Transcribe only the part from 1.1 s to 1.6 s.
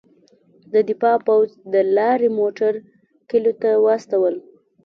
پوځ